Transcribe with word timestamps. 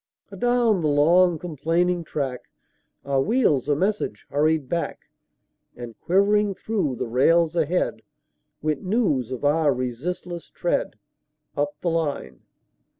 Adown 0.31 0.81
the 0.81 0.87
long, 0.87 1.37
complaining 1.37 2.03
track, 2.03 2.49
Our 3.05 3.21
wheels 3.21 3.69
a 3.69 3.75
message 3.75 4.25
hurried 4.31 4.67
back; 4.67 5.11
And 5.75 5.95
quivering 5.99 6.55
through 6.55 6.95
the 6.95 7.05
rails 7.05 7.55
ahead, 7.55 8.01
Went 8.63 8.81
news 8.81 9.29
of 9.29 9.45
our 9.45 9.71
resistless 9.71 10.49
tread, 10.49 10.95
Up 11.55 11.75
the 11.81 11.91
line. 11.91 12.39